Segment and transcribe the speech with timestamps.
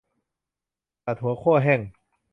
[1.05, 1.79] ตัดหัวคั่วแห้ง